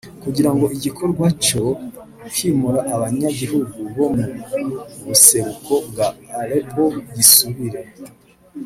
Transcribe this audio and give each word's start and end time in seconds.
Kugira 0.23 0.49
ngo 0.53 0.65
igikorwa 0.77 1.25
co 1.45 1.63
kwimura 2.31 2.79
abanyagihugu 2.95 3.77
bo 3.95 4.07
mu 4.15 4.25
buseruko 5.05 5.73
bwa 5.87 6.07
Aleppo 6.39 6.83
gisubire 7.15 7.81